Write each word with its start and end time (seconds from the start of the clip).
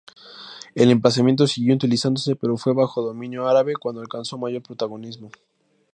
El 0.73 0.89
emplazamiento 0.89 1.45
siguió 1.45 1.75
utilizándose, 1.75 2.35
pero 2.35 2.57
fue 2.57 2.73
bajo 2.73 3.03
dominio 3.03 3.47
árabe 3.47 3.75
cuando 3.75 4.01
alcanzó 4.01 4.35
mayor 4.35 4.63
protagonismo. 4.63 5.29